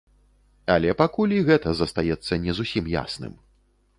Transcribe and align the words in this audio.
Але 0.75 0.93
пакуль 1.01 1.35
і 1.39 1.41
гэта 1.51 1.69
застаецца 1.81 2.33
не 2.45 2.51
зусім 2.61 2.83
ясным. 2.97 3.33